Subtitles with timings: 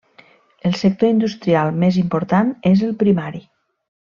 [0.69, 3.47] El sector industrial més important és el primari.